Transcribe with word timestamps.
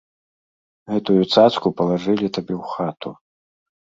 Гэтую 0.93 1.17
цацку 1.35 1.67
палажылі 1.81 2.27
табе 2.39 2.53
ў 2.61 2.71
хату! 2.73 3.13